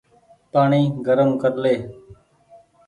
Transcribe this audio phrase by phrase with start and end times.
[0.51, 1.75] پآڻيٚ گرم ڪر لي۔